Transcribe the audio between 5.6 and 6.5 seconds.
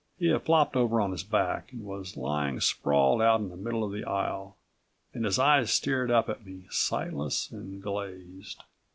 stared up at